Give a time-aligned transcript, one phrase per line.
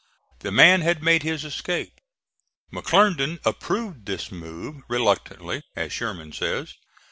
[0.39, 1.93] The man had made his escape.
[2.73, 6.73] McClernand approved this move reluctantly, as Sherman says.